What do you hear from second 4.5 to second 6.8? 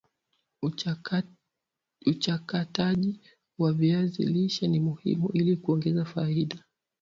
ni muhimu ili kuongeza faida